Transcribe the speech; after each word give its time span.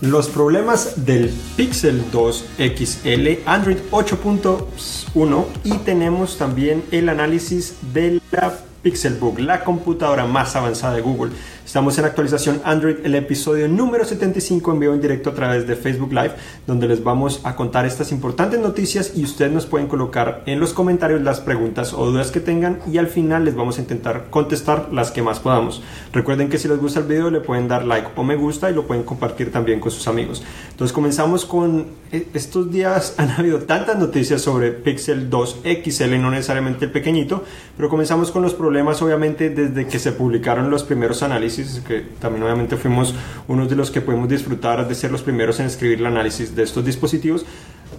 Los 0.00 0.28
problemas 0.28 1.04
del 1.04 1.30
Pixel 1.58 2.02
2 2.10 2.44
XL 2.56 3.28
Android 3.44 3.76
8.1 3.90 5.44
y 5.62 5.74
tenemos 5.78 6.38
también 6.38 6.82
el 6.90 7.10
análisis 7.10 7.76
de 7.92 8.18
la 8.30 8.54
Pixelbook, 8.82 9.38
la 9.40 9.62
computadora 9.62 10.24
más 10.24 10.56
avanzada 10.56 10.94
de 10.94 11.02
Google. 11.02 11.32
Estamos 11.70 11.96
en 11.98 12.04
actualización 12.04 12.60
Android, 12.64 12.96
el 13.04 13.14
episodio 13.14 13.68
número 13.68 14.04
75 14.04 14.72
en 14.72 14.80
vivo 14.80 14.92
en 14.92 15.00
directo 15.00 15.30
a 15.30 15.34
través 15.34 15.68
de 15.68 15.76
Facebook 15.76 16.12
Live, 16.12 16.32
donde 16.66 16.88
les 16.88 17.04
vamos 17.04 17.42
a 17.44 17.54
contar 17.54 17.86
estas 17.86 18.10
importantes 18.10 18.58
noticias 18.58 19.12
y 19.14 19.22
ustedes 19.22 19.52
nos 19.52 19.66
pueden 19.66 19.86
colocar 19.86 20.42
en 20.46 20.58
los 20.58 20.72
comentarios 20.72 21.22
las 21.22 21.40
preguntas 21.40 21.92
o 21.92 22.06
dudas 22.06 22.32
que 22.32 22.40
tengan 22.40 22.80
y 22.90 22.98
al 22.98 23.06
final 23.06 23.44
les 23.44 23.54
vamos 23.54 23.78
a 23.78 23.82
intentar 23.82 24.30
contestar 24.30 24.88
las 24.92 25.12
que 25.12 25.22
más 25.22 25.38
podamos. 25.38 25.80
Recuerden 26.12 26.48
que 26.48 26.58
si 26.58 26.66
les 26.66 26.80
gusta 26.80 26.98
el 26.98 27.06
video 27.06 27.30
le 27.30 27.38
pueden 27.38 27.68
dar 27.68 27.84
like 27.84 28.08
o 28.16 28.24
me 28.24 28.34
gusta 28.34 28.68
y 28.68 28.74
lo 28.74 28.88
pueden 28.88 29.04
compartir 29.04 29.52
también 29.52 29.78
con 29.78 29.92
sus 29.92 30.08
amigos. 30.08 30.42
Entonces 30.72 30.92
comenzamos 30.92 31.44
con 31.44 31.86
eh, 32.10 32.26
estos 32.34 32.72
días 32.72 33.14
han 33.18 33.30
habido 33.30 33.60
tantas 33.60 33.96
noticias 33.96 34.42
sobre 34.42 34.72
Pixel 34.72 35.30
2 35.30 35.60
XL, 35.84 36.20
no 36.20 36.32
necesariamente 36.32 36.86
el 36.86 36.90
pequeñito, 36.90 37.44
pero 37.76 37.88
comenzamos 37.88 38.32
con 38.32 38.42
los 38.42 38.54
problemas 38.54 39.00
obviamente 39.02 39.50
desde 39.50 39.86
que 39.86 40.00
se 40.00 40.10
publicaron 40.10 40.68
los 40.68 40.82
primeros 40.82 41.22
análisis 41.22 41.59
que 41.86 42.04
también 42.18 42.42
obviamente 42.42 42.76
fuimos 42.76 43.14
unos 43.48 43.68
de 43.68 43.76
los 43.76 43.90
que 43.90 44.00
podemos 44.00 44.28
disfrutar 44.28 44.86
de 44.86 44.94
ser 44.94 45.10
los 45.10 45.22
primeros 45.22 45.60
en 45.60 45.66
escribir 45.66 45.98
el 45.98 46.06
análisis 46.06 46.54
de 46.54 46.62
estos 46.62 46.84
dispositivos, 46.84 47.44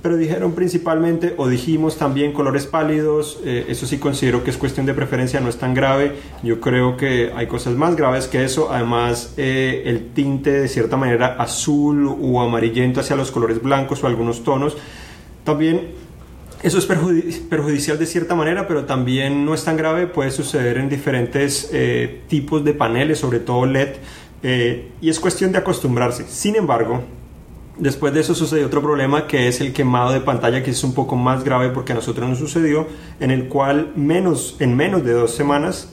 pero 0.01 0.17
dijeron 0.17 0.53
principalmente 0.53 1.33
o 1.37 1.47
dijimos 1.47 1.97
también 1.97 2.33
colores 2.33 2.65
pálidos, 2.65 3.39
eh, 3.45 3.65
eso 3.69 3.85
sí 3.85 3.97
considero 3.97 4.43
que 4.43 4.49
es 4.49 4.57
cuestión 4.57 4.85
de 4.85 4.93
preferencia, 4.93 5.39
no 5.39 5.49
es 5.49 5.57
tan 5.57 5.73
grave, 5.73 6.13
yo 6.43 6.59
creo 6.59 6.97
que 6.97 7.31
hay 7.35 7.47
cosas 7.47 7.75
más 7.75 7.95
graves 7.95 8.27
que 8.27 8.43
eso, 8.43 8.71
además 8.71 9.33
eh, 9.37 9.83
el 9.85 10.11
tinte 10.13 10.51
de 10.51 10.67
cierta 10.67 10.97
manera 10.97 11.35
azul 11.37 12.17
o 12.19 12.41
amarillento 12.41 13.01
hacia 13.01 13.15
los 13.15 13.31
colores 13.31 13.61
blancos 13.61 14.03
o 14.03 14.07
algunos 14.07 14.43
tonos, 14.43 14.77
también 15.43 16.01
eso 16.63 16.77
es 16.77 16.85
perjudicial 16.85 17.97
de 17.97 18.05
cierta 18.05 18.35
manera, 18.35 18.67
pero 18.67 18.85
también 18.85 19.45
no 19.45 19.53
es 19.53 19.63
tan 19.63 19.77
grave, 19.77 20.07
puede 20.07 20.31
suceder 20.31 20.77
en 20.77 20.89
diferentes 20.89 21.69
eh, 21.73 22.21
tipos 22.27 22.63
de 22.63 22.73
paneles, 22.73 23.19
sobre 23.19 23.39
todo 23.39 23.65
LED, 23.65 23.95
eh, 24.43 24.91
y 25.01 25.09
es 25.09 25.19
cuestión 25.19 25.51
de 25.51 25.57
acostumbrarse. 25.57 26.25
Sin 26.27 26.55
embargo, 26.55 27.03
después 27.77 28.13
de 28.13 28.21
eso 28.21 28.35
sucedió 28.35 28.67
otro 28.67 28.81
problema 28.81 29.25
que 29.25 29.47
es 29.47 29.59
el 29.59 29.73
quemado 29.73 30.11
de 30.11 30.21
pantalla, 30.21 30.61
que 30.61 30.71
es 30.71 30.83
un 30.83 30.93
poco 30.93 31.15
más 31.15 31.43
grave 31.43 31.69
porque 31.69 31.93
a 31.93 31.95
nosotros 31.95 32.29
nos 32.29 32.37
sucedió, 32.37 32.87
en 33.19 33.31
el 33.31 33.47
cual 33.47 33.91
menos, 33.95 34.55
en 34.59 34.75
menos 34.75 35.03
de 35.03 35.13
dos 35.13 35.33
semanas 35.33 35.89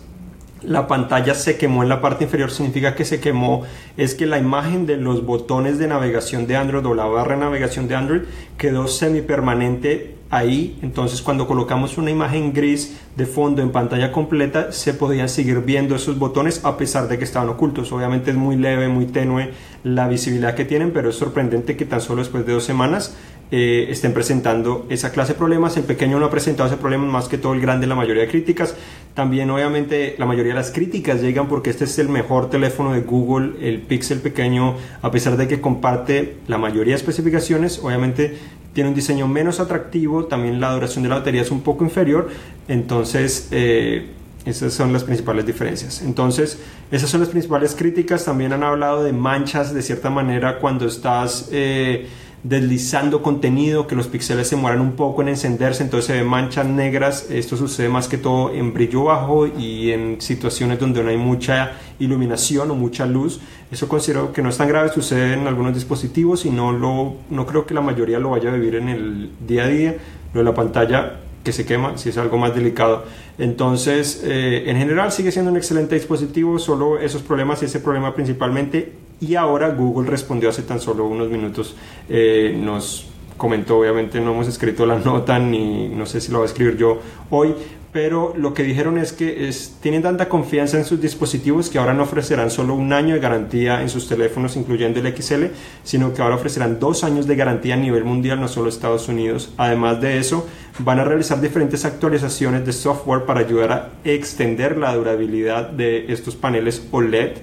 la 0.62 0.88
pantalla 0.88 1.34
se 1.34 1.56
quemó 1.56 1.82
en 1.82 1.88
la 1.88 2.00
parte 2.00 2.24
inferior 2.24 2.50
significa 2.50 2.94
que 2.94 3.04
se 3.04 3.20
quemó 3.20 3.62
es 3.96 4.14
que 4.14 4.26
la 4.26 4.38
imagen 4.38 4.86
de 4.86 4.96
los 4.96 5.24
botones 5.24 5.78
de 5.78 5.86
navegación 5.86 6.46
de 6.46 6.56
Android 6.56 6.84
o 6.84 6.94
la 6.94 7.04
barra 7.04 7.34
de 7.34 7.42
navegación 7.42 7.86
de 7.86 7.94
Android 7.94 8.22
quedó 8.56 8.88
semipermanente 8.88 10.16
ahí, 10.30 10.78
entonces 10.82 11.22
cuando 11.22 11.46
colocamos 11.46 11.96
una 11.98 12.10
imagen 12.10 12.52
gris 12.52 12.98
de 13.16 13.26
fondo 13.26 13.62
en 13.62 13.70
pantalla 13.70 14.12
completa, 14.12 14.72
se 14.72 14.94
podían 14.94 15.28
seguir 15.28 15.60
viendo 15.60 15.96
esos 15.96 16.18
botones 16.18 16.64
a 16.64 16.76
pesar 16.76 17.08
de 17.08 17.18
que 17.18 17.24
estaban 17.24 17.48
ocultos. 17.48 17.90
Obviamente 17.92 18.30
es 18.30 18.36
muy 18.36 18.56
leve, 18.56 18.88
muy 18.88 19.06
tenue 19.06 19.52
la 19.84 20.08
visibilidad 20.08 20.54
que 20.54 20.64
tienen, 20.64 20.92
pero 20.92 21.10
es 21.10 21.16
sorprendente 21.16 21.76
que 21.76 21.84
tan 21.84 22.00
solo 22.00 22.22
después 22.22 22.44
de 22.46 22.52
dos 22.52 22.64
semanas 22.64 23.16
eh, 23.50 23.86
estén 23.88 24.12
presentando 24.12 24.86
esa 24.90 25.10
clase 25.10 25.32
de 25.32 25.38
problemas. 25.38 25.76
El 25.78 25.84
pequeño 25.84 26.18
no 26.18 26.26
ha 26.26 26.30
presentado 26.30 26.68
ese 26.68 26.76
problema, 26.76 27.06
más 27.06 27.28
que 27.28 27.38
todo 27.38 27.54
el 27.54 27.60
grande, 27.60 27.86
la 27.86 27.94
mayoría 27.94 28.22
de 28.22 28.28
críticas. 28.28 28.76
También, 29.14 29.48
obviamente, 29.50 30.14
la 30.18 30.26
mayoría 30.26 30.52
de 30.52 30.58
las 30.58 30.70
críticas 30.70 31.22
llegan 31.22 31.48
porque 31.48 31.70
este 31.70 31.84
es 31.84 31.98
el 31.98 32.10
mejor 32.10 32.50
teléfono 32.50 32.92
de 32.92 33.00
Google, 33.00 33.54
el 33.66 33.80
Pixel 33.80 34.20
pequeño, 34.20 34.76
a 35.00 35.10
pesar 35.10 35.38
de 35.38 35.48
que 35.48 35.62
comparte 35.62 36.36
la 36.46 36.58
mayoría 36.58 36.92
de 36.92 36.98
especificaciones, 36.98 37.80
obviamente 37.82 38.36
tiene 38.78 38.90
un 38.90 38.94
diseño 38.94 39.26
menos 39.26 39.58
atractivo, 39.58 40.26
también 40.26 40.60
la 40.60 40.72
duración 40.72 41.02
de 41.02 41.08
la 41.08 41.16
batería 41.16 41.42
es 41.42 41.50
un 41.50 41.62
poco 41.62 41.82
inferior, 41.82 42.28
entonces 42.68 43.48
eh, 43.50 44.06
esas 44.44 44.72
son 44.72 44.92
las 44.92 45.02
principales 45.02 45.44
diferencias. 45.44 46.00
Entonces, 46.00 46.60
esas 46.92 47.10
son 47.10 47.18
las 47.18 47.28
principales 47.28 47.74
críticas, 47.74 48.24
también 48.24 48.52
han 48.52 48.62
hablado 48.62 49.02
de 49.02 49.12
manchas 49.12 49.74
de 49.74 49.82
cierta 49.82 50.10
manera 50.10 50.60
cuando 50.60 50.86
estás... 50.86 51.48
Eh, 51.50 52.06
deslizando 52.42 53.22
contenido, 53.22 53.86
que 53.86 53.96
los 53.96 54.06
píxeles 54.06 54.48
se 54.48 54.56
mueran 54.56 54.80
un 54.80 54.92
poco 54.92 55.22
en 55.22 55.28
encenderse, 55.28 55.82
entonces 55.82 56.06
se 56.06 56.12
ven 56.14 56.26
manchas 56.26 56.66
negras. 56.66 57.26
Esto 57.30 57.56
sucede 57.56 57.88
más 57.88 58.08
que 58.08 58.18
todo 58.18 58.52
en 58.54 58.72
brillo 58.72 59.04
bajo 59.04 59.46
y 59.46 59.90
en 59.90 60.20
situaciones 60.20 60.78
donde 60.78 61.02
no 61.02 61.10
hay 61.10 61.16
mucha 61.16 61.72
iluminación 61.98 62.70
o 62.70 62.74
mucha 62.74 63.06
luz. 63.06 63.40
Eso 63.70 63.88
considero 63.88 64.32
que 64.32 64.42
no 64.42 64.48
es 64.48 64.56
tan 64.56 64.68
grave, 64.68 64.90
sucede 64.90 65.34
en 65.34 65.46
algunos 65.46 65.74
dispositivos 65.74 66.46
y 66.46 66.50
no, 66.50 66.72
lo, 66.72 67.16
no 67.30 67.46
creo 67.46 67.66
que 67.66 67.74
la 67.74 67.80
mayoría 67.80 68.18
lo 68.18 68.30
vaya 68.30 68.50
a 68.50 68.54
vivir 68.54 68.76
en 68.76 68.88
el 68.88 69.30
día 69.46 69.64
a 69.64 69.68
día. 69.68 69.96
Lo 70.32 70.40
de 70.40 70.44
la 70.44 70.54
pantalla 70.54 71.20
que 71.42 71.52
se 71.52 71.64
quema, 71.64 71.96
si 71.96 72.10
es 72.10 72.18
algo 72.18 72.36
más 72.36 72.54
delicado. 72.54 73.04
Entonces, 73.38 74.22
eh, 74.24 74.64
en 74.66 74.76
general 74.76 75.12
sigue 75.12 75.32
siendo 75.32 75.50
un 75.50 75.56
excelente 75.56 75.94
dispositivo, 75.94 76.58
solo 76.58 76.98
esos 76.98 77.22
problemas 77.22 77.62
y 77.62 77.66
ese 77.66 77.80
problema 77.80 78.14
principalmente 78.14 78.92
y 79.20 79.34
ahora 79.34 79.70
Google 79.70 80.08
respondió 80.08 80.48
hace 80.48 80.62
tan 80.62 80.80
solo 80.80 81.06
unos 81.06 81.28
minutos, 81.28 81.76
eh, 82.08 82.56
nos 82.58 83.06
comentó, 83.36 83.78
obviamente 83.78 84.20
no 84.20 84.32
hemos 84.32 84.48
escrito 84.48 84.84
la 84.84 84.98
nota 85.04 85.38
ni 85.38 85.88
no 85.88 86.06
sé 86.06 86.20
si 86.20 86.30
lo 86.30 86.38
voy 86.38 86.46
a 86.46 86.50
escribir 86.50 86.76
yo 86.76 86.98
hoy, 87.30 87.54
pero 87.92 88.34
lo 88.36 88.52
que 88.52 88.64
dijeron 88.64 88.98
es 88.98 89.14
que 89.14 89.50
tienen 89.80 90.02
tanta 90.02 90.28
confianza 90.28 90.76
en 90.76 90.84
sus 90.84 91.00
dispositivos 91.00 91.70
que 91.70 91.78
ahora 91.78 91.94
no 91.94 92.02
ofrecerán 92.02 92.50
solo 92.50 92.74
un 92.74 92.92
año 92.92 93.14
de 93.14 93.20
garantía 93.20 93.80
en 93.80 93.88
sus 93.88 94.06
teléfonos, 94.06 94.56
incluyendo 94.56 95.00
el 95.00 95.16
XL, 95.16 95.46
sino 95.84 96.12
que 96.12 96.20
ahora 96.20 96.34
ofrecerán 96.34 96.78
dos 96.78 97.02
años 97.02 97.26
de 97.26 97.36
garantía 97.36 97.74
a 97.74 97.78
nivel 97.78 98.04
mundial, 98.04 98.40
no 98.40 98.48
solo 98.48 98.68
Estados 98.68 99.08
Unidos. 99.08 99.54
Además 99.56 100.02
de 100.02 100.18
eso, 100.18 100.46
van 100.80 101.00
a 101.00 101.04
realizar 101.04 101.40
diferentes 101.40 101.86
actualizaciones 101.86 102.66
de 102.66 102.74
software 102.74 103.24
para 103.24 103.40
ayudar 103.40 103.72
a 103.72 103.88
extender 104.04 104.76
la 104.76 104.94
durabilidad 104.94 105.70
de 105.70 106.12
estos 106.12 106.36
paneles 106.36 106.86
OLED 106.90 107.38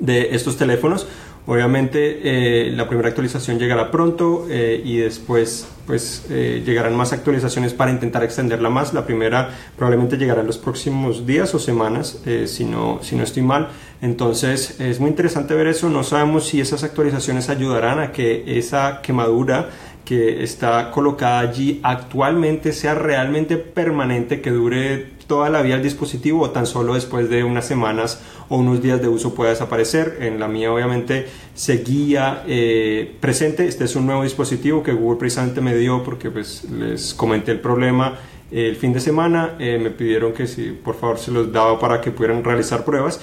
de 0.00 0.34
estos 0.34 0.56
teléfonos. 0.56 1.06
Obviamente 1.46 2.20
eh, 2.22 2.70
la 2.70 2.88
primera 2.88 3.10
actualización 3.10 3.58
llegará 3.58 3.90
pronto 3.90 4.46
eh, 4.48 4.80
y 4.82 4.96
después 4.96 5.68
pues 5.86 6.24
eh, 6.30 6.62
llegarán 6.64 6.96
más 6.96 7.12
actualizaciones 7.12 7.74
para 7.74 7.90
intentar 7.90 8.24
extenderla 8.24 8.70
más. 8.70 8.94
La 8.94 9.04
primera 9.04 9.50
probablemente 9.76 10.16
llegará 10.16 10.40
en 10.40 10.46
los 10.46 10.56
próximos 10.56 11.26
días 11.26 11.54
o 11.54 11.58
semanas, 11.58 12.22
si, 12.46 12.64
no, 12.64 13.00
si 13.02 13.14
no 13.14 13.22
estoy 13.22 13.42
mal. 13.42 13.68
Entonces 14.00 14.80
es 14.80 15.00
muy 15.00 15.10
interesante 15.10 15.54
ver 15.54 15.66
eso. 15.66 15.90
No 15.90 16.02
sabemos 16.02 16.46
si 16.46 16.62
esas 16.62 16.82
actualizaciones 16.82 17.50
ayudarán 17.50 17.98
a 17.98 18.12
que 18.12 18.58
esa 18.58 19.02
quemadura 19.02 19.68
que 20.06 20.42
está 20.42 20.90
colocada 20.90 21.40
allí 21.40 21.80
actualmente 21.82 22.72
sea 22.72 22.94
realmente 22.94 23.56
permanente, 23.56 24.40
que 24.40 24.50
dure 24.50 25.14
toda 25.26 25.48
la 25.48 25.62
vida 25.62 25.76
el 25.76 25.82
dispositivo 25.82 26.42
o 26.42 26.50
tan 26.50 26.66
solo 26.66 26.94
después 26.94 27.30
de 27.30 27.44
unas 27.44 27.66
semanas 27.66 28.20
o 28.48 28.56
unos 28.56 28.82
días 28.82 29.00
de 29.00 29.08
uso 29.08 29.34
pueda 29.34 29.50
desaparecer. 29.50 30.18
En 30.20 30.38
la 30.40 30.48
mía 30.48 30.72
obviamente 30.72 31.26
seguía 31.54 32.42
eh, 32.46 33.16
presente. 33.20 33.66
Este 33.66 33.84
es 33.84 33.96
un 33.96 34.06
nuevo 34.06 34.22
dispositivo 34.22 34.82
que 34.82 34.92
Google 34.92 35.18
precisamente 35.18 35.60
me 35.60 35.74
dio 35.76 36.02
porque 36.02 36.30
pues 36.30 36.64
les 36.70 37.14
comenté 37.14 37.52
el 37.52 37.60
problema 37.60 38.18
el 38.50 38.76
fin 38.76 38.92
de 38.92 39.00
semana. 39.00 39.56
Eh, 39.58 39.78
me 39.82 39.90
pidieron 39.90 40.32
que 40.32 40.46
si 40.46 40.70
por 40.70 40.94
favor 40.94 41.18
se 41.18 41.30
los 41.30 41.52
daba 41.52 41.78
para 41.78 42.00
que 42.00 42.10
pudieran 42.10 42.44
realizar 42.44 42.84
pruebas 42.84 43.20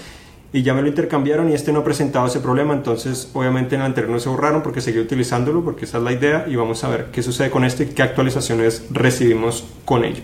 y 0.54 0.64
ya 0.64 0.74
me 0.74 0.82
lo 0.82 0.90
intercambiaron 0.90 1.50
y 1.50 1.54
este 1.54 1.72
no 1.72 1.80
ha 1.80 1.84
presentado 1.84 2.28
ese 2.28 2.42
problema, 2.42 2.74
entonces 2.74 3.30
obviamente 3.34 3.76
en 3.76 3.82
el 3.82 3.88
anterior 3.88 4.12
no 4.12 4.20
se 4.20 4.28
borraron 4.28 4.62
porque 4.62 4.82
seguí 4.82 5.00
utilizándolo 5.00 5.64
porque 5.64 5.86
esa 5.86 6.00
es 6.00 6.04
la 6.04 6.12
idea 6.12 6.46
y 6.48 6.56
vamos 6.56 6.84
a 6.84 6.90
ver 6.90 7.06
qué 7.12 7.24
sucede 7.24 7.50
con 7.50 7.64
este 7.64 7.84
y 7.84 7.88
qué 7.88 8.04
actualizaciones 8.04 8.86
recibimos 8.92 9.66
con 9.86 10.04
ello. 10.04 10.24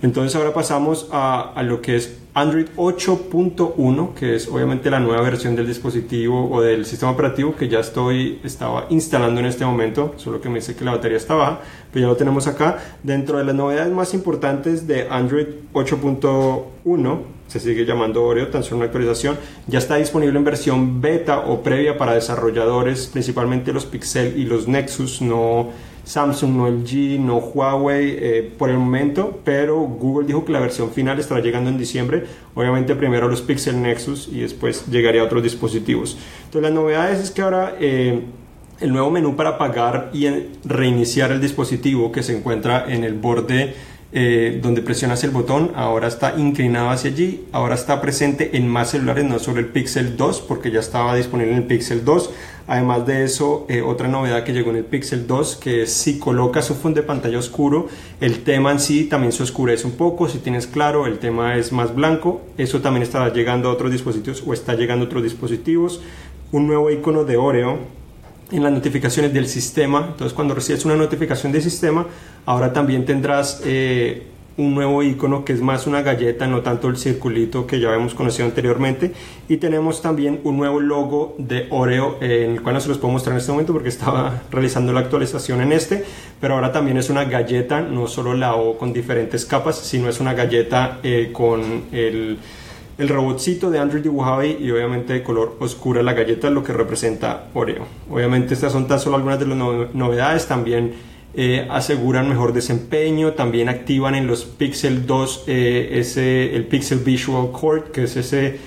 Entonces 0.00 0.36
ahora 0.36 0.54
pasamos 0.54 1.08
a, 1.10 1.60
lo 1.64 1.82
que 1.82 1.96
es 1.96 2.18
Android 2.34 2.66
8.1, 2.76 4.14
que 4.14 4.36
es 4.36 4.46
obviamente 4.46 4.90
la 4.90 5.00
nueva 5.00 5.22
versión 5.22 5.56
del 5.56 5.66
dispositivo 5.66 6.48
o 6.52 6.60
del 6.60 6.86
sistema 6.86 7.10
operativo 7.10 7.56
que 7.56 7.68
ya 7.68 7.80
estoy 7.80 8.40
estaba 8.44 8.86
instalando 8.90 9.40
en 9.40 9.46
este 9.46 9.64
momento, 9.64 10.14
solo 10.16 10.40
que 10.40 10.48
me 10.48 10.56
dice 10.56 10.76
que 10.76 10.84
la 10.84 10.92
batería 10.92 11.16
está 11.16 11.34
baja, 11.34 11.60
pero 11.92 12.02
ya 12.02 12.08
lo 12.10 12.16
tenemos 12.16 12.46
acá. 12.46 12.78
Dentro 13.02 13.38
de 13.38 13.44
las 13.44 13.56
novedades 13.56 13.92
más 13.92 14.14
importantes 14.14 14.86
de 14.86 15.08
Android 15.08 15.46
8.1, 15.72 17.18
se 17.48 17.58
sigue 17.58 17.84
llamando 17.84 18.24
Oreo, 18.24 18.48
tan 18.48 18.62
solo 18.62 18.76
una 18.76 18.86
actualización, 18.86 19.36
ya 19.66 19.80
está 19.80 19.96
disponible 19.96 20.38
en 20.38 20.44
versión 20.44 21.00
beta 21.00 21.40
o 21.40 21.62
previa 21.62 21.98
para 21.98 22.14
desarrolladores, 22.14 23.08
principalmente 23.08 23.72
los 23.72 23.86
Pixel 23.86 24.38
y 24.38 24.44
los 24.44 24.68
Nexus, 24.68 25.22
no 25.22 25.70
Samsung, 26.08 26.56
no 26.56 26.68
LG, 26.68 27.20
no 27.20 27.36
Huawei 27.36 28.16
eh, 28.18 28.52
por 28.56 28.70
el 28.70 28.78
momento, 28.78 29.40
pero 29.44 29.78
Google 29.80 30.26
dijo 30.26 30.42
que 30.42 30.52
la 30.52 30.58
versión 30.58 30.90
final 30.90 31.18
estará 31.20 31.42
llegando 31.42 31.68
en 31.68 31.76
diciembre. 31.76 32.24
Obviamente 32.54 32.94
primero 32.94 33.28
los 33.28 33.42
Pixel 33.42 33.82
Nexus 33.82 34.26
y 34.32 34.40
después 34.40 34.86
llegaría 34.86 35.20
a 35.20 35.24
otros 35.24 35.42
dispositivos. 35.42 36.16
Entonces 36.46 36.62
las 36.62 36.72
novedades 36.72 37.20
es 37.20 37.30
que 37.30 37.42
ahora 37.42 37.76
eh, 37.78 38.22
el 38.80 38.90
nuevo 38.90 39.10
menú 39.10 39.36
para 39.36 39.50
apagar 39.50 40.08
y 40.14 40.26
reiniciar 40.64 41.30
el 41.30 41.42
dispositivo 41.42 42.10
que 42.10 42.22
se 42.22 42.34
encuentra 42.34 42.86
en 42.88 43.04
el 43.04 43.12
borde 43.12 43.74
eh, 44.10 44.58
donde 44.62 44.80
presionas 44.80 45.22
el 45.24 45.30
botón, 45.30 45.72
ahora 45.74 46.08
está 46.08 46.38
inclinado 46.38 46.88
hacia 46.88 47.10
allí, 47.10 47.44
ahora 47.52 47.74
está 47.74 48.00
presente 48.00 48.56
en 48.56 48.66
más 48.66 48.92
celulares, 48.92 49.26
no 49.26 49.38
solo 49.38 49.60
el 49.60 49.66
Pixel 49.66 50.16
2, 50.16 50.40
porque 50.48 50.70
ya 50.70 50.80
estaba 50.80 51.14
disponible 51.14 51.52
en 51.52 51.58
el 51.58 51.64
Pixel 51.64 52.06
2. 52.06 52.30
Además 52.68 53.06
de 53.06 53.24
eso, 53.24 53.64
eh, 53.70 53.80
otra 53.80 54.08
novedad 54.08 54.44
que 54.44 54.52
llegó 54.52 54.68
en 54.70 54.76
el 54.76 54.84
Pixel 54.84 55.26
2, 55.26 55.56
que 55.56 55.86
si 55.86 56.18
colocas 56.18 56.66
su 56.66 56.74
fondo 56.74 57.00
de 57.00 57.06
pantalla 57.06 57.38
oscuro, 57.38 57.88
el 58.20 58.44
tema 58.44 58.70
en 58.70 58.78
sí 58.78 59.06
también 59.06 59.32
se 59.32 59.42
oscurece 59.42 59.86
un 59.86 59.94
poco, 59.94 60.28
si 60.28 60.38
tienes 60.38 60.66
claro, 60.66 61.06
el 61.06 61.18
tema 61.18 61.56
es 61.56 61.72
más 61.72 61.94
blanco, 61.94 62.42
eso 62.58 62.82
también 62.82 63.02
estará 63.02 63.32
llegando 63.32 63.70
a 63.70 63.72
otros 63.72 63.90
dispositivos 63.90 64.44
o 64.46 64.52
está 64.52 64.74
llegando 64.74 65.06
a 65.06 65.06
otros 65.06 65.22
dispositivos. 65.22 66.02
Un 66.52 66.66
nuevo 66.66 66.90
icono 66.90 67.24
de 67.24 67.38
Oreo 67.38 67.78
en 68.50 68.62
las 68.62 68.72
notificaciones 68.72 69.32
del 69.32 69.48
sistema. 69.48 70.08
Entonces, 70.10 70.34
cuando 70.34 70.54
recibes 70.54 70.84
una 70.84 70.96
notificación 70.96 71.52
del 71.52 71.62
sistema, 71.62 72.06
ahora 72.44 72.72
también 72.74 73.06
tendrás 73.06 73.62
eh, 73.64 74.26
un 74.58 74.74
nuevo 74.74 75.02
icono 75.02 75.44
que 75.44 75.52
es 75.52 75.62
más 75.62 75.86
una 75.86 76.02
galleta, 76.02 76.46
no 76.48 76.60
tanto 76.62 76.88
el 76.88 76.96
circulito 76.96 77.66
que 77.66 77.80
ya 77.80 77.88
habíamos 77.88 78.14
conocido 78.14 78.44
anteriormente. 78.44 79.12
Y 79.48 79.56
tenemos 79.56 80.02
también 80.02 80.40
un 80.44 80.58
nuevo 80.58 80.80
logo 80.80 81.36
de 81.38 81.68
Oreo, 81.70 82.18
eh, 82.20 82.46
el 82.50 82.60
cual 82.60 82.74
no 82.74 82.80
se 82.80 82.88
los 82.88 82.98
puedo 82.98 83.12
mostrar 83.12 83.34
en 83.34 83.38
este 83.38 83.52
momento 83.52 83.72
porque 83.72 83.88
estaba 83.98 84.42
realizando 84.50 84.92
la 84.92 85.00
actualización 85.00 85.62
en 85.62 85.72
este. 85.72 86.04
Pero 86.40 86.54
ahora 86.54 86.72
también 86.72 86.98
es 86.98 87.08
una 87.08 87.24
galleta, 87.24 87.80
no 87.80 88.08
solo 88.08 88.34
la 88.34 88.56
O 88.56 88.76
con 88.76 88.92
diferentes 88.92 89.46
capas, 89.46 89.78
sino 89.78 90.08
es 90.08 90.20
una 90.20 90.34
galleta 90.34 90.98
eh, 91.02 91.30
con 91.32 91.84
el 91.92 92.38
el 92.98 93.08
robotcito 93.08 93.70
de 93.70 93.78
Android 93.78 94.02
dibujado 94.02 94.44
y 94.44 94.70
obviamente 94.72 95.12
de 95.12 95.22
color 95.22 95.56
oscura 95.60 96.02
la 96.02 96.14
galleta, 96.14 96.50
lo 96.50 96.64
que 96.64 96.72
representa 96.72 97.46
Oreo. 97.54 97.86
Obviamente 98.10 98.54
estas 98.54 98.72
son 98.72 98.88
tan 98.88 98.98
solo 98.98 99.14
algunas 99.16 99.38
de 99.38 99.46
las 99.46 99.56
novedades, 99.94 100.48
también 100.48 100.94
eh, 101.40 101.68
aseguran 101.70 102.28
mejor 102.28 102.52
desempeño, 102.52 103.34
también 103.34 103.68
activan 103.68 104.16
en 104.16 104.26
los 104.26 104.44
Pixel 104.44 105.06
2 105.06 105.44
eh, 105.46 105.90
ese, 105.92 106.56
el 106.56 106.66
Pixel 106.66 106.98
Visual 106.98 107.52
Core, 107.52 107.84
que 107.92 108.02
es 108.02 108.16
ese 108.16 108.58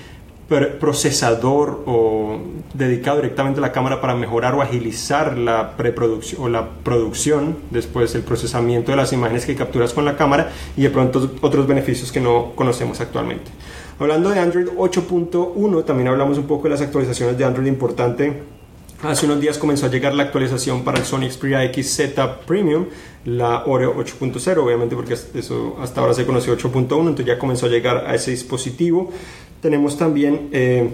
procesador 0.80 1.82
o 1.84 2.40
dedicado 2.72 3.18
directamente 3.18 3.60
a 3.60 3.60
la 3.60 3.72
cámara 3.72 4.00
para 4.00 4.14
mejorar 4.14 4.54
o 4.54 4.62
agilizar 4.62 5.36
la 5.36 5.76
preproducción 5.76 6.42
o 6.42 6.48
la 6.48 6.70
producción 6.82 7.58
después 7.70 8.14
el 8.14 8.22
procesamiento 8.22 8.90
de 8.90 8.96
las 8.96 9.12
imágenes 9.12 9.44
que 9.44 9.54
capturas 9.54 9.92
con 9.92 10.06
la 10.06 10.16
cámara 10.16 10.50
y 10.74 10.80
de 10.80 10.88
pronto 10.88 11.30
otros 11.42 11.66
beneficios 11.66 12.10
que 12.10 12.20
no 12.20 12.52
conocemos 12.54 13.02
actualmente. 13.02 13.50
Hablando 13.98 14.30
de 14.30 14.40
Android 14.40 14.68
8.1, 14.68 15.84
también 15.84 16.08
hablamos 16.08 16.38
un 16.38 16.46
poco 16.46 16.64
de 16.64 16.70
las 16.70 16.80
actualizaciones 16.80 17.36
de 17.36 17.44
Android 17.44 17.66
importante. 17.66 18.61
Hace 19.02 19.26
unos 19.26 19.40
días 19.40 19.58
comenzó 19.58 19.86
a 19.86 19.88
llegar 19.88 20.14
la 20.14 20.22
actualización 20.22 20.84
para 20.84 20.98
el 20.98 21.04
Sony 21.04 21.28
Xperia 21.28 21.60
XZ 21.74 22.00
Premium, 22.46 22.86
la 23.24 23.64
Oreo 23.66 23.96
8.0, 23.96 24.58
obviamente 24.58 24.94
porque 24.94 25.14
eso 25.14 25.76
hasta 25.80 26.00
ahora 26.00 26.14
se 26.14 26.24
conoció 26.24 26.56
8.1, 26.56 26.82
entonces 26.82 27.26
ya 27.26 27.36
comenzó 27.36 27.66
a 27.66 27.68
llegar 27.68 28.04
a 28.06 28.14
ese 28.14 28.30
dispositivo. 28.30 29.10
Tenemos 29.60 29.98
también 29.98 30.50
eh, 30.52 30.88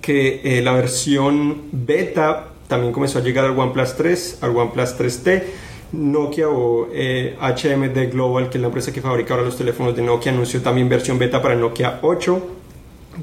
que 0.00 0.40
eh, 0.42 0.60
la 0.60 0.72
versión 0.72 1.62
beta 1.70 2.48
también 2.66 2.92
comenzó 2.92 3.20
a 3.20 3.22
llegar 3.22 3.44
al 3.44 3.56
OnePlus 3.56 3.96
3, 3.96 4.38
al 4.40 4.56
OnePlus 4.56 4.98
3T. 4.98 5.42
Nokia 5.92 6.48
o 6.48 6.86
HMD 6.86 7.96
eh, 7.96 8.10
Global, 8.12 8.48
que 8.48 8.58
es 8.58 8.62
la 8.62 8.68
empresa 8.68 8.92
que 8.92 9.00
fabrica 9.00 9.34
ahora 9.34 9.46
los 9.46 9.56
teléfonos 9.56 9.94
de 9.94 10.02
Nokia, 10.02 10.32
anunció 10.32 10.60
también 10.62 10.88
versión 10.88 11.18
beta 11.18 11.40
para 11.40 11.54
Nokia 11.54 12.00
8. 12.02 12.46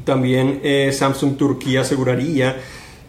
También 0.04 0.60
eh, 0.64 0.92
Samsung 0.94 1.38
Turquía 1.38 1.82
aseguraría 1.82 2.58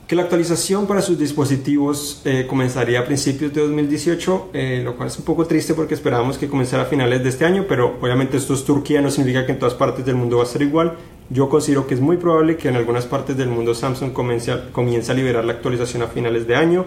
que 0.08 0.16
la 0.16 0.22
actualización 0.22 0.87
para 0.87 1.02
sus 1.02 1.19
dispositivos 1.19 2.22
eh, 2.25 2.46
comenzaría 2.49 3.00
a 3.00 3.05
principios 3.05 3.52
de 3.52 3.60
2018, 3.60 4.50
lo 4.82 4.96
cual 4.96 5.08
es 5.08 5.19
un 5.19 5.25
poco 5.26 5.46
triste 5.46 5.75
porque 5.75 5.93
esperábamos 5.93 6.38
que 6.38 6.49
comenzara 6.49 6.84
a 6.84 6.87
finales 6.87 7.22
de 7.22 7.28
este 7.28 7.44
año, 7.44 7.66
pero 7.69 7.99
obviamente 8.00 8.38
esto 8.38 8.55
es 8.55 8.64
Turquía, 8.64 9.02
no 9.02 9.10
significa 9.10 9.44
que 9.44 9.52
en 9.52 9.58
todas 9.58 9.75
partes 9.75 10.06
del 10.06 10.16
mundo 10.16 10.38
va 10.38 10.44
a 10.44 10.46
ser 10.46 10.62
igual. 10.62 10.94
Yo 11.28 11.50
considero 11.50 11.87
que 11.87 11.93
es 11.93 12.00
muy 12.00 12.16
probable 12.16 12.56
que 12.56 12.69
en 12.69 12.76
algunas 12.76 13.05
partes 13.05 13.37
del 13.37 13.50
mundo 13.50 13.75
Samsung 13.75 14.14
comience 14.14 14.50
a, 14.50 14.72
comience 14.72 15.12
a 15.12 15.14
liberar 15.14 15.44
la 15.44 15.52
actualización 15.52 16.02
a 16.02 16.06
finales 16.06 16.46
de 16.46 16.56
año. 16.56 16.87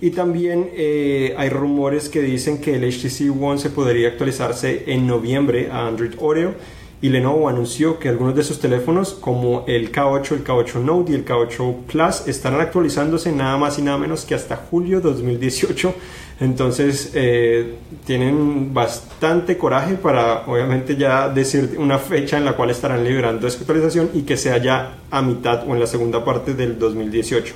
Y 0.00 0.10
también 0.10 0.70
eh, 0.74 1.34
hay 1.38 1.48
rumores 1.48 2.08
que 2.08 2.20
dicen 2.20 2.60
que 2.60 2.74
el 2.74 2.82
HTC 2.82 3.30
One 3.40 3.58
se 3.58 3.70
podría 3.70 4.08
actualizarse 4.08 4.84
en 4.88 5.06
noviembre 5.06 5.70
a 5.70 5.86
Android 5.86 6.12
Oreo. 6.18 6.54
Y 7.02 7.10
Lenovo 7.10 7.48
anunció 7.48 7.98
que 7.98 8.08
algunos 8.08 8.34
de 8.34 8.42
sus 8.42 8.58
teléfonos, 8.58 9.12
como 9.12 9.64
el 9.66 9.92
K8, 9.92 10.32
el 10.32 10.44
K8 10.44 10.80
Note 10.80 11.12
y 11.12 11.14
el 11.14 11.26
K8 11.26 11.84
Plus, 11.86 12.26
estarán 12.26 12.60
actualizándose 12.60 13.32
nada 13.32 13.58
más 13.58 13.78
y 13.78 13.82
nada 13.82 13.98
menos 13.98 14.24
que 14.24 14.34
hasta 14.34 14.56
julio 14.56 15.02
2018. 15.02 15.94
Entonces 16.40 17.12
eh, 17.14 17.74
tienen 18.06 18.72
bastante 18.72 19.58
coraje 19.58 19.94
para 19.94 20.46
obviamente 20.46 20.96
ya 20.96 21.28
decir 21.28 21.76
una 21.78 21.98
fecha 21.98 22.38
en 22.38 22.46
la 22.46 22.56
cual 22.56 22.70
estarán 22.70 23.04
liberando 23.04 23.46
esta 23.46 23.60
actualización 23.60 24.10
y 24.14 24.22
que 24.22 24.36
sea 24.38 24.56
ya 24.58 24.98
a 25.10 25.20
mitad 25.20 25.68
o 25.68 25.74
en 25.74 25.80
la 25.80 25.86
segunda 25.86 26.24
parte 26.24 26.54
del 26.54 26.78
2018. 26.78 27.54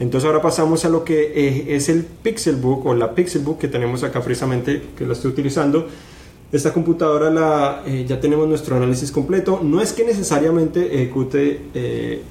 Entonces 0.00 0.26
ahora 0.26 0.40
pasamos 0.40 0.84
a 0.84 0.88
lo 0.88 1.04
que 1.04 1.32
eh, 1.34 1.74
es 1.74 1.88
el 1.88 2.04
Pixelbook 2.04 2.86
o 2.86 2.94
la 2.94 3.14
Pixelbook 3.14 3.58
que 3.58 3.68
tenemos 3.68 4.04
acá 4.04 4.20
precisamente, 4.20 4.82
que 4.96 5.04
la 5.04 5.14
estoy 5.14 5.32
utilizando. 5.32 5.88
Esta 6.50 6.72
computadora 6.72 7.30
la, 7.30 7.82
eh, 7.86 8.06
ya 8.08 8.18
tenemos 8.20 8.48
nuestro 8.48 8.76
análisis 8.76 9.12
completo. 9.12 9.60
No 9.62 9.82
es 9.82 9.92
que 9.92 10.04
necesariamente 10.04 10.94
ejecute 10.94 11.60
eh, 11.74 12.22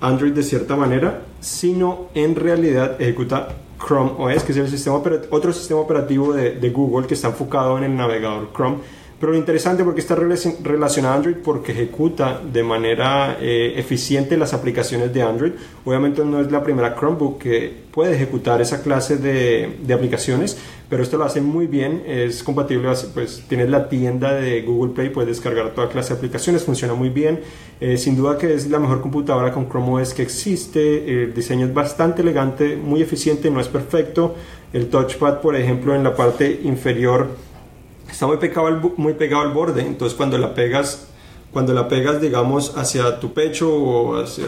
Android 0.00 0.32
de 0.32 0.42
cierta 0.42 0.74
manera, 0.74 1.22
sino 1.40 2.08
en 2.14 2.34
realidad 2.34 3.00
ejecuta 3.00 3.48
Chrome 3.78 4.12
OS, 4.18 4.42
que 4.42 4.52
es 4.52 4.58
el 4.58 4.68
sistema 4.68 4.96
otro 5.30 5.52
sistema 5.52 5.80
operativo 5.80 6.32
de, 6.32 6.70
Google 6.70 7.06
que 7.06 7.14
está 7.14 7.28
enfocado 7.28 7.78
en 7.78 7.84
el 7.84 7.96
navegador 7.96 8.50
Chrome 8.52 8.78
pero 9.24 9.32
lo 9.32 9.38
interesante 9.38 9.84
porque 9.84 10.00
está 10.00 10.16
relacionado 10.16 11.14
a 11.14 11.16
Android 11.16 11.36
porque 11.42 11.72
ejecuta 11.72 12.40
de 12.40 12.62
manera 12.62 13.38
eh, 13.40 13.72
eficiente 13.76 14.36
las 14.36 14.52
aplicaciones 14.52 15.14
de 15.14 15.22
Android. 15.22 15.52
Obviamente 15.84 16.22
no 16.24 16.40
es 16.40 16.52
la 16.52 16.62
primera 16.62 16.94
Chromebook 16.94 17.38
que 17.38 17.72
puede 17.90 18.16
ejecutar 18.16 18.60
esa 18.60 18.82
clase 18.82 19.16
de, 19.16 19.78
de 19.82 19.94
aplicaciones, 19.94 20.58
pero 20.88 21.02
esto 21.02 21.16
lo 21.16 21.24
hace 21.24 21.40
muy 21.40 21.66
bien, 21.66 22.02
es 22.06 22.42
compatible, 22.42 22.90
pues 23.14 23.44
tienes 23.48 23.70
la 23.70 23.88
tienda 23.88 24.34
de 24.34 24.62
Google 24.62 24.92
Play, 24.92 25.08
puedes 25.08 25.28
descargar 25.28 25.70
toda 25.74 25.88
clase 25.88 26.12
de 26.12 26.18
aplicaciones, 26.18 26.64
funciona 26.64 26.94
muy 26.94 27.08
bien. 27.08 27.40
Eh, 27.80 27.96
sin 27.96 28.16
duda 28.16 28.38
que 28.38 28.54
es 28.54 28.68
la 28.68 28.78
mejor 28.78 29.00
computadora 29.00 29.52
con 29.52 29.68
Chrome 29.68 30.02
OS 30.02 30.14
que 30.14 30.22
existe, 30.22 31.24
el 31.24 31.34
diseño 31.34 31.66
es 31.66 31.74
bastante 31.74 32.22
elegante, 32.22 32.76
muy 32.76 33.02
eficiente, 33.02 33.50
no 33.50 33.60
es 33.60 33.68
perfecto. 33.68 34.34
El 34.72 34.88
touchpad, 34.88 35.40
por 35.40 35.56
ejemplo, 35.56 35.94
en 35.94 36.04
la 36.04 36.14
parte 36.14 36.60
inferior 36.64 37.28
está 38.10 38.26
muy 38.26 38.36
pegado 38.36 38.92
muy 38.96 39.14
pegado 39.14 39.42
al 39.42 39.52
borde, 39.52 39.82
entonces 39.82 40.16
cuando 40.16 40.38
la 40.38 40.54
pegas 40.54 41.08
cuando 41.54 41.72
la 41.72 41.86
pegas, 41.86 42.20
digamos, 42.20 42.76
hacia 42.76 43.20
tu 43.20 43.32
pecho 43.32 43.72
o 43.72 44.20
hacia, 44.20 44.44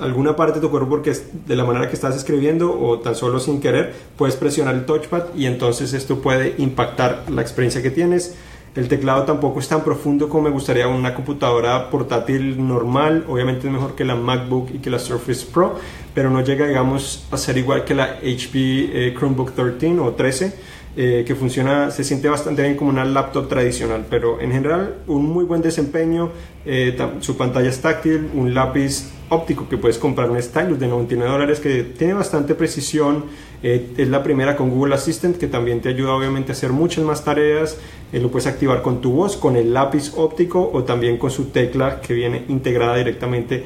alguna 0.00 0.36
parte 0.36 0.56
de 0.56 0.60
tu 0.60 0.70
cuerpo 0.70 0.90
porque 0.90 1.16
de 1.46 1.56
la 1.56 1.64
manera 1.64 1.88
que 1.88 1.94
estás 1.94 2.14
escribiendo 2.14 2.78
o 2.78 3.00
tan 3.00 3.14
solo 3.14 3.40
sin 3.40 3.58
querer, 3.58 3.94
puedes 4.16 4.36
presionar 4.36 4.74
el 4.74 4.84
touchpad 4.84 5.34
y 5.34 5.46
entonces 5.46 5.94
esto 5.94 6.20
puede 6.20 6.54
impactar 6.58 7.24
la 7.30 7.40
experiencia 7.40 7.82
que 7.82 7.90
tienes. 7.90 8.36
El 8.76 8.86
teclado 8.86 9.24
tampoco 9.24 9.60
es 9.60 9.66
tan 9.66 9.82
profundo 9.82 10.28
como 10.28 10.44
me 10.44 10.50
gustaría 10.50 10.86
una 10.86 11.14
computadora 11.14 11.90
portátil 11.90 12.68
normal. 12.68 13.24
Obviamente 13.26 13.66
es 13.66 13.72
mejor 13.72 13.94
que 13.94 14.04
la 14.04 14.14
MacBook 14.14 14.70
y 14.74 14.78
que 14.78 14.90
la 14.90 14.98
Surface 14.98 15.46
Pro, 15.52 15.76
pero 16.14 16.30
no 16.30 16.42
llega, 16.42 16.66
digamos, 16.66 17.26
a 17.30 17.38
ser 17.38 17.56
igual 17.56 17.84
que 17.84 17.94
la 17.94 18.18
HP 18.22 18.52
eh, 18.54 19.14
Chromebook 19.18 19.52
13 19.52 19.98
o 19.98 20.12
13 20.12 20.54
eh, 20.96 21.22
que 21.24 21.36
funciona, 21.36 21.92
se 21.92 22.02
siente 22.02 22.28
bastante 22.28 22.62
bien 22.62 22.74
como 22.74 22.90
una 22.90 23.04
laptop 23.04 23.48
tradicional, 23.48 24.06
pero 24.10 24.40
en 24.40 24.50
general 24.50 24.96
un 25.06 25.24
muy 25.24 25.44
buen 25.44 25.62
desempeño, 25.62 26.30
eh, 26.66 26.98
su 27.20 27.36
pantalla 27.36 27.68
es 27.68 27.80
táctil, 27.80 28.28
un 28.34 28.54
lápiz 28.54 29.08
óptico 29.28 29.68
que 29.68 29.76
puedes 29.76 29.98
comprar 29.98 30.28
un 30.28 30.42
stylus 30.42 30.80
de 30.80 30.88
99 30.88 31.30
dólares 31.30 31.60
que 31.60 31.84
tiene 31.84 32.14
bastante 32.14 32.56
precisión, 32.56 33.26
eh, 33.62 33.92
es 33.96 34.08
la 34.08 34.24
primera 34.24 34.56
con 34.56 34.70
Google 34.70 34.96
Assistant 34.96 35.36
que 35.36 35.46
también 35.46 35.80
te 35.80 35.90
ayuda 35.90 36.12
obviamente 36.12 36.50
a 36.50 36.54
hacer 36.54 36.70
muchas 36.70 37.04
más 37.04 37.24
tareas, 37.24 37.78
lo 38.12 38.28
puedes 38.32 38.48
activar 38.48 38.82
con 38.82 39.00
tu 39.00 39.12
voz, 39.12 39.36
con 39.36 39.54
el 39.54 39.72
lápiz 39.72 40.12
óptico 40.16 40.70
o 40.72 40.82
también 40.82 41.18
con 41.18 41.30
su 41.30 41.50
tecla 41.50 42.00
que 42.00 42.14
viene 42.14 42.46
integrada 42.48 42.96
directamente 42.96 43.64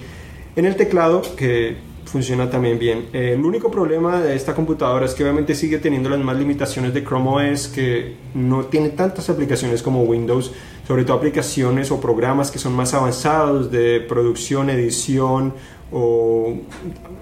en 0.57 0.67
el 0.67 0.77
teclado 0.77 1.23
que 1.37 1.94
funciona 2.05 2.51
también 2.51 2.79
bien. 2.79 3.07
El 3.13 3.45
único 3.45 3.71
problema 3.71 4.21
de 4.21 4.37
esta 4.37 4.55
computadora 4.55 5.07
es 5.07 5.15
que 5.15 5.23
obviamente 5.23 5.55
sigue 5.55 5.79
teniendo 5.79 6.09
las 6.09 6.19
más 6.21 6.37
limitaciones 6.37 6.95
de 6.95 7.03
Chrome 7.03 7.53
OS, 7.53 7.69
que 7.69 8.17
no 8.35 8.65
tiene 8.67 8.91
tantas 8.91 9.31
aplicaciones 9.31 9.83
como 9.83 10.03
Windows, 10.03 10.53
sobre 10.87 11.05
todo 11.05 11.17
aplicaciones 11.17 11.91
o 11.91 12.01
programas 12.01 12.51
que 12.51 12.59
son 12.59 12.75
más 12.75 12.95
avanzados 12.95 13.71
de 13.71 14.01
producción, 14.01 14.71
edición 14.71 15.55
o 15.93 16.55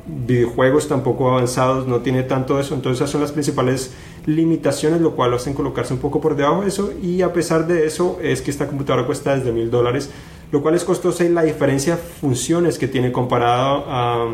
videojuegos 0.06 0.88
tampoco 0.88 1.30
avanzados, 1.30 1.86
no 1.86 2.00
tiene 2.00 2.22
tanto 2.22 2.58
eso. 2.58 2.74
Entonces 2.74 3.00
esas 3.00 3.10
son 3.10 3.20
las 3.20 3.32
principales 3.32 3.92
limitaciones, 4.26 5.00
lo 5.00 5.14
cual 5.14 5.30
lo 5.30 5.36
hacen 5.36 5.54
colocarse 5.54 5.92
un 5.94 6.00
poco 6.00 6.20
por 6.20 6.36
debajo 6.36 6.62
de 6.62 6.68
eso. 6.68 6.92
Y 7.02 7.22
a 7.22 7.32
pesar 7.32 7.66
de 7.66 7.86
eso, 7.86 8.18
es 8.22 8.42
que 8.42 8.50
esta 8.50 8.66
computadora 8.66 9.06
cuesta 9.06 9.36
desde 9.36 9.52
mil 9.52 9.70
dólares, 9.70 10.10
lo 10.50 10.62
cual 10.62 10.74
es 10.74 10.84
costoso 10.84 11.24
y 11.24 11.28
la 11.28 11.42
diferencia 11.42 11.96
de 11.96 12.02
funciones 12.02 12.78
que 12.78 12.88
tiene 12.88 13.12
comparado 13.12 13.84
a 13.86 14.28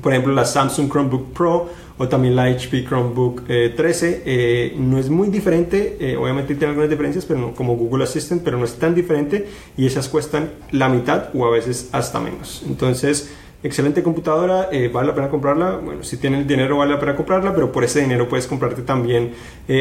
por 0.00 0.12
ejemplo 0.12 0.32
la 0.32 0.44
Samsung 0.44 0.90
Chromebook 0.90 1.32
Pro 1.32 1.68
o 1.98 2.08
también 2.08 2.36
la 2.36 2.44
HP 2.44 2.84
Chromebook 2.84 3.44
13. 3.46 4.08
Eh, 4.08 4.22
eh, 4.24 4.74
no 4.76 4.98
es 4.98 5.08
muy 5.08 5.28
diferente, 5.28 5.96
eh, 6.00 6.16
obviamente 6.16 6.54
tiene 6.54 6.70
algunas 6.70 6.90
diferencias, 6.90 7.24
pero 7.24 7.54
como 7.54 7.76
Google 7.76 8.04
Assistant, 8.04 8.42
pero 8.42 8.58
no 8.58 8.64
es 8.64 8.74
tan 8.74 8.94
diferente 8.94 9.46
y 9.76 9.86
esas 9.86 10.08
cuestan 10.08 10.50
la 10.70 10.88
mitad 10.88 11.28
o 11.34 11.46
a 11.46 11.50
veces 11.50 11.90
hasta 11.92 12.20
menos. 12.20 12.64
Entonces, 12.66 13.32
excelente 13.62 14.02
computadora, 14.02 14.68
vale 14.92 15.08
la 15.08 15.14
pena 15.14 15.28
comprarla. 15.28 15.76
Bueno, 15.76 16.02
si 16.02 16.16
tienes 16.16 16.40
el 16.40 16.46
dinero 16.46 16.78
vale 16.78 16.92
la 16.94 17.00
pena 17.00 17.14
comprarla, 17.14 17.54
pero 17.54 17.70
por 17.70 17.84
ese 17.84 18.00
dinero 18.00 18.28
puedes 18.28 18.46
comprarte 18.46 18.82
también 18.82 19.34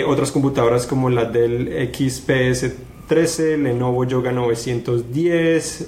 otras 0.08 0.32
computadoras 0.32 0.86
como 0.86 1.10
la 1.10 1.26
del 1.26 1.90
XPS 1.92 2.74
13, 3.08 3.58
Lenovo 3.58 4.06
Yoga 4.06 4.32
910, 4.32 5.88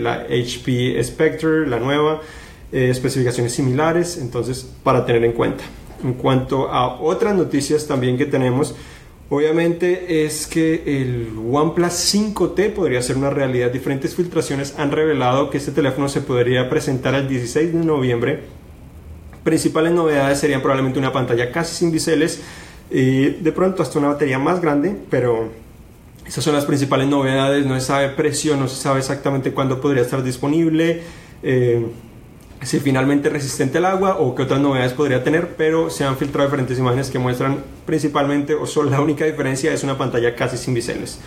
la 0.00 0.26
HP 0.30 1.02
Spectre, 1.02 1.66
la 1.66 1.80
nueva. 1.80 2.20
Eh, 2.72 2.88
especificaciones 2.88 3.52
similares, 3.52 4.16
entonces 4.16 4.66
para 4.82 5.04
tener 5.04 5.22
en 5.24 5.32
cuenta. 5.32 5.62
En 6.02 6.14
cuanto 6.14 6.70
a 6.70 7.00
otras 7.02 7.34
noticias 7.34 7.86
también 7.86 8.16
que 8.16 8.24
tenemos, 8.24 8.74
obviamente 9.28 10.24
es 10.24 10.46
que 10.46 10.82
el 10.86 11.34
OnePlus 11.50 11.92
5T 11.92 12.72
podría 12.72 13.02
ser 13.02 13.18
una 13.18 13.28
realidad. 13.28 13.70
Diferentes 13.70 14.14
filtraciones 14.14 14.74
han 14.78 14.90
revelado 14.90 15.50
que 15.50 15.58
este 15.58 15.70
teléfono 15.70 16.08
se 16.08 16.22
podría 16.22 16.70
presentar 16.70 17.14
el 17.14 17.28
16 17.28 17.74
de 17.74 17.84
noviembre. 17.84 18.40
Principales 19.44 19.92
novedades 19.92 20.38
serían 20.38 20.62
probablemente 20.62 20.98
una 20.98 21.12
pantalla 21.12 21.52
casi 21.52 21.74
sin 21.74 21.92
biseles, 21.92 22.40
y 22.90 23.26
de 23.26 23.52
pronto 23.52 23.82
hasta 23.82 23.98
una 23.98 24.08
batería 24.08 24.38
más 24.38 24.62
grande, 24.62 24.96
pero 25.10 25.50
esas 26.26 26.42
son 26.42 26.54
las 26.54 26.64
principales 26.64 27.06
novedades. 27.06 27.66
No 27.66 27.78
se 27.78 27.86
sabe 27.86 28.08
precio, 28.08 28.56
no 28.56 28.66
se 28.66 28.76
sabe 28.76 29.00
exactamente 29.00 29.52
cuándo 29.52 29.78
podría 29.78 30.02
estar 30.02 30.22
disponible. 30.22 31.02
Eh, 31.42 31.86
si 32.62 32.80
finalmente 32.80 33.28
es 33.28 33.34
resistente 33.34 33.78
al 33.78 33.86
agua 33.86 34.18
o 34.18 34.34
qué 34.34 34.42
otras 34.42 34.60
novedades 34.60 34.92
podría 34.92 35.24
tener, 35.24 35.56
pero 35.56 35.90
se 35.90 36.04
han 36.04 36.16
filtrado 36.16 36.46
diferentes 36.46 36.78
imágenes 36.78 37.10
que 37.10 37.18
muestran 37.18 37.58
principalmente 37.86 38.54
o 38.54 38.66
solo 38.66 38.90
la 38.90 39.00
única 39.00 39.24
diferencia 39.24 39.72
es 39.72 39.82
una 39.82 39.98
pantalla 39.98 40.34
casi 40.34 40.56
sin 40.56 40.74
biseles. 40.74 41.18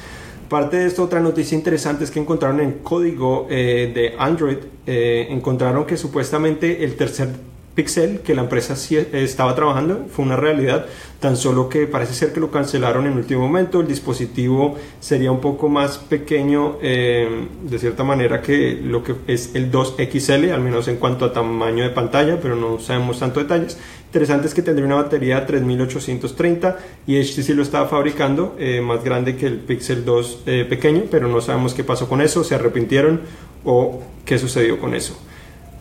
Parte 0.49 0.77
de 0.77 0.85
esto, 0.85 1.03
otra 1.03 1.19
noticia 1.19 1.57
interesante 1.57 2.03
es 2.03 2.11
que 2.11 2.19
encontraron 2.19 2.59
en 2.59 2.73
código 2.73 3.47
eh, 3.49 3.91
de 3.93 4.15
Android, 4.19 4.57
eh, 4.85 5.27
encontraron 5.31 5.85
que 5.85 5.97
supuestamente 5.97 6.83
el 6.83 6.95
tercer 6.95 7.29
Pixel 7.75 8.21
que 8.21 8.33
la 8.33 8.41
empresa 8.41 8.77
sí 8.77 8.95
estaba 8.95 9.53
trabajando 9.53 10.05
fue 10.09 10.23
una 10.23 10.37
realidad, 10.37 10.85
tan 11.19 11.35
solo 11.35 11.67
que 11.67 11.87
parece 11.87 12.13
ser 12.13 12.31
que 12.31 12.39
lo 12.39 12.49
cancelaron 12.49 13.05
en 13.05 13.17
último 13.17 13.41
momento. 13.41 13.81
El 13.81 13.87
dispositivo 13.87 14.75
sería 15.01 15.29
un 15.31 15.41
poco 15.41 15.67
más 15.67 15.97
pequeño, 15.97 16.77
eh, 16.81 17.47
de 17.63 17.79
cierta 17.79 18.05
manera, 18.05 18.41
que 18.41 18.79
lo 18.81 19.03
que 19.03 19.15
es 19.27 19.55
el 19.55 19.71
2XL, 19.71 20.53
al 20.53 20.61
menos 20.61 20.87
en 20.87 20.95
cuanto 20.95 21.25
a 21.25 21.33
tamaño 21.33 21.83
de 21.83 21.89
pantalla, 21.89 22.39
pero 22.41 22.55
no 22.55 22.79
sabemos 22.79 23.19
tanto 23.19 23.41
detalles. 23.41 23.77
Interesante 24.05 24.47
es 24.47 24.53
que 24.53 24.61
tendría 24.61 24.85
una 24.85 24.95
batería 24.95 25.45
3830 25.45 26.77
y 27.05 27.21
HTC 27.21 27.49
lo 27.49 27.63
estaba 27.63 27.89
fabricando 27.89 28.55
eh, 28.57 28.79
más 28.79 29.03
grande 29.03 29.35
que 29.35 29.47
el 29.47 29.57
Pixel 29.57 30.05
2 30.05 30.43
eh, 30.45 30.65
pequeño, 30.69 31.03
pero 31.11 31.27
no 31.27 31.41
sabemos 31.41 31.73
qué 31.73 31.83
pasó 31.83 32.07
con 32.07 32.21
eso, 32.21 32.45
se 32.45 32.55
arrepintieron 32.55 33.19
o 33.65 34.01
qué 34.23 34.39
sucedió 34.39 34.79
con 34.79 34.95
eso. 34.95 35.19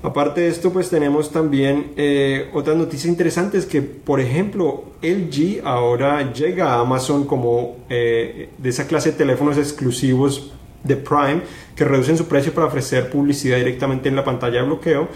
Aparte 0.04 0.42
de 0.42 0.48
esto, 0.48 0.70
pues 0.70 0.90
tenemos 0.90 1.32
también 1.32 1.92
eh, 1.96 2.50
otras 2.52 2.76
noticias 2.76 3.06
interesantes 3.06 3.64
que, 3.64 3.80
por 3.80 4.20
ejemplo, 4.20 4.84
LG 5.00 5.62
ahora 5.64 6.30
llega 6.30 6.74
a 6.74 6.80
Amazon 6.80 7.24
como 7.24 7.78
eh, 7.88 8.50
de 8.58 8.68
esa 8.68 8.86
clase 8.86 9.12
de 9.12 9.16
teléfonos 9.16 9.56
exclusivos 9.56 10.52
de 10.82 10.96
Prime 10.96 11.40
que 11.74 11.86
reducen 11.86 12.18
su 12.18 12.26
precio 12.26 12.52
para 12.52 12.66
ofrecer 12.66 13.08
publicidad 13.08 13.56
directamente 13.56 14.10
en 14.10 14.16
la 14.16 14.24
pantalla 14.24 14.60
de 14.60 14.66
bloqueo 14.66 15.08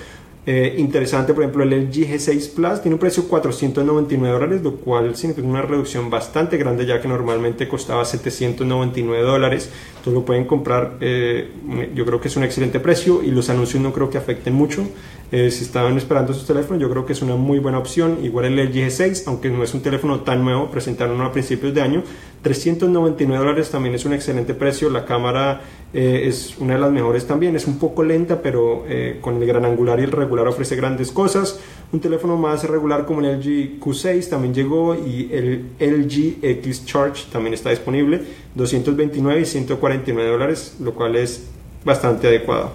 eh, 0.51 0.77
interesante, 0.79 1.35
por 1.35 1.43
ejemplo, 1.43 1.63
el 1.63 1.75
LG 1.75 2.09
G6 2.09 2.55
Plus 2.55 2.81
tiene 2.81 2.95
un 2.95 2.99
precio 2.99 3.23
de 3.23 3.29
499 3.29 4.33
dólares, 4.33 4.63
lo 4.63 4.77
cual 4.77 5.15
significa 5.15 5.47
una 5.47 5.61
reducción 5.61 6.09
bastante 6.09 6.57
grande 6.57 6.87
ya 6.87 7.03
que 7.03 7.07
normalmente 7.07 7.69
costaba 7.69 8.03
799 8.07 9.23
dólares. 9.23 9.71
Entonces 9.91 10.15
lo 10.15 10.25
pueden 10.25 10.47
comprar, 10.47 10.97
eh, 11.03 11.51
yo 11.95 12.07
creo 12.07 12.19
que 12.19 12.29
es 12.29 12.37
un 12.39 12.45
excelente 12.45 12.81
precio 12.81 13.23
y 13.23 13.31
los 13.31 13.51
anuncios 13.51 13.83
no 13.83 13.93
creo 13.93 14.09
que 14.09 14.17
afecten 14.17 14.55
mucho. 14.55 14.89
Eh, 15.31 15.51
si 15.51 15.65
estaban 15.65 15.97
esperando 15.99 16.33
sus 16.33 16.47
teléfonos, 16.47 16.81
yo 16.81 16.89
creo 16.89 17.05
que 17.05 17.13
es 17.13 17.21
una 17.21 17.37
muy 17.37 17.59
buena 17.59 17.79
opción. 17.79 18.19
Igual 18.23 18.47
el 18.47 18.59
LG 18.59 18.87
G6, 18.87 19.25
aunque 19.27 19.51
no 19.51 19.63
es 19.63 19.75
un 19.75 19.83
teléfono 19.83 20.21
tan 20.21 20.43
nuevo, 20.43 20.71
presentaron 20.71 21.21
a 21.21 21.31
principios 21.33 21.75
de 21.75 21.83
año. 21.83 22.03
399 22.41 23.45
dólares 23.45 23.71
también 23.71 23.95
es 23.95 24.07
un 24.07 24.15
excelente 24.15 24.55
precio. 24.55 24.89
La 24.89 25.05
cámara 25.05 25.61
eh, 25.93 26.23
es 26.25 26.57
una 26.59 26.75
de 26.75 26.81
las 26.81 26.91
mejores 26.91 27.27
también. 27.27 27.57
Es 27.57 27.67
un 27.67 27.79
poco 27.79 28.03
lenta, 28.03 28.41
pero 28.41 28.85
eh, 28.89 29.19
con 29.21 29.37
el 29.37 29.47
gran 29.47 29.67
angular 29.67 30.01
y 30.01 30.05
el 30.05 30.13
regular 30.13 30.49
ofrece 30.49 30.77
grandes 30.77 31.13
cosas. 31.13 31.61
Un 31.93 32.01
teléfono 32.01 32.39
más 32.39 32.65
regular 32.65 33.05
como 33.05 33.21
el 33.21 33.39
LG 33.39 33.81
Q6 33.81 34.31
también 34.31 34.55
llegó 34.55 34.95
y 34.95 35.29
el 35.31 35.67
LG 35.79 36.39
X 36.43 36.87
Charge 36.87 37.25
también 37.31 37.53
está 37.53 37.69
disponible. 37.69 38.23
229 38.55 39.43
y 39.43 39.45
149 39.45 40.31
dólares, 40.31 40.77
lo 40.81 40.95
cual 40.95 41.17
es 41.17 41.49
bastante 41.85 42.29
adecuado. 42.29 42.73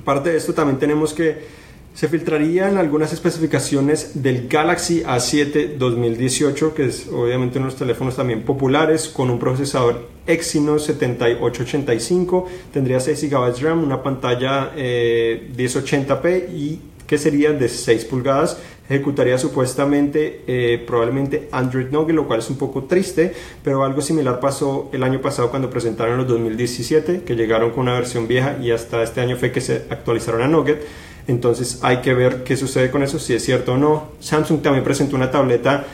Aparte 0.00 0.30
de 0.30 0.36
esto, 0.36 0.54
también 0.54 0.78
tenemos 0.78 1.14
que 1.14 1.64
se 1.94 2.08
filtrarían 2.08 2.76
algunas 2.76 3.12
especificaciones 3.12 4.20
del 4.20 4.48
Galaxy 4.48 5.02
A7 5.04 5.76
2018, 5.76 6.74
que 6.74 6.86
es 6.86 7.06
obviamente 7.06 7.60
unos 7.60 7.76
teléfonos 7.76 8.16
también 8.16 8.42
populares, 8.42 9.08
con 9.08 9.30
un 9.30 9.38
procesador 9.38 10.08
Exynos 10.26 10.84
7885, 10.86 12.46
tendría 12.72 12.98
6 12.98 13.30
GB 13.30 13.54
de 13.54 13.60
RAM, 13.60 13.84
una 13.84 14.02
pantalla 14.02 14.72
1080p 14.74 16.24
eh, 16.24 16.50
y 16.52 16.80
que 17.06 17.18
sería 17.18 17.52
de 17.52 17.68
6 17.68 18.04
pulgadas, 18.06 18.58
ejecutaría 18.88 19.38
supuestamente 19.38 20.42
eh, 20.46 20.82
probablemente 20.86 21.48
Android 21.52 21.88
Nougat, 21.90 22.14
lo 22.14 22.26
cual 22.26 22.40
es 22.40 22.50
un 22.50 22.56
poco 22.56 22.84
triste, 22.84 23.32
pero 23.62 23.84
algo 23.84 24.00
similar 24.00 24.40
pasó 24.40 24.90
el 24.92 25.02
año 25.02 25.20
pasado 25.20 25.50
cuando 25.50 25.70
presentaron 25.70 26.18
los 26.18 26.28
2017, 26.28 27.22
que 27.22 27.34
llegaron 27.34 27.70
con 27.70 27.84
una 27.84 27.94
versión 27.94 28.28
vieja 28.28 28.58
y 28.60 28.70
hasta 28.70 29.02
este 29.02 29.20
año 29.20 29.36
fue 29.36 29.52
que 29.52 29.60
se 29.60 29.84
actualizaron 29.90 30.42
a 30.42 30.48
Nougat. 30.48 30.78
Entonces 31.26 31.78
hay 31.82 31.98
que 31.98 32.12
ver 32.12 32.44
qué 32.44 32.56
sucede 32.56 32.90
con 32.90 33.02
eso, 33.02 33.18
si 33.18 33.34
es 33.34 33.42
cierto 33.42 33.74
o 33.74 33.76
no. 33.78 34.08
Samsung 34.20 34.60
también 34.60 34.84
presentó 34.84 35.16
una 35.16 35.30
tableta 35.30 35.86